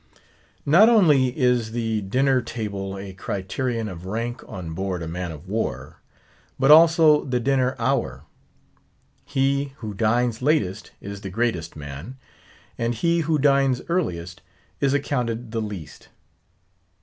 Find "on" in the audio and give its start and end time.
4.47-4.73